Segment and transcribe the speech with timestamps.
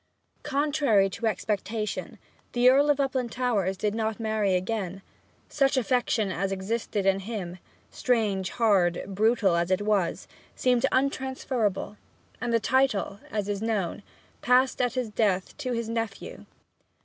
[0.41, 2.17] Contrary to expectation,
[2.53, 5.03] the Earl of Uplandtowers did not marry again.
[5.47, 7.59] Such affection as existed in him
[7.91, 11.97] strange, hard, brutal as it was seemed untransferable,
[12.41, 14.01] and the title, as is known,
[14.41, 16.47] passed at his death to his nephew.